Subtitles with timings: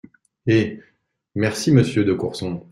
[0.47, 0.79] Et…
[1.35, 2.65] Merci, monsieur de Courson.